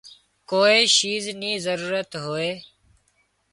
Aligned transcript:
ڪوئي 0.49 0.81
شيِز 0.95 1.25
نِي 1.39 1.51
ضرورت 1.65 2.09
هوئي 2.23 2.51